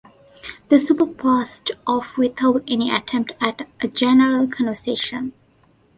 [0.69, 5.33] The supper passed off without any attempt at a general conversation.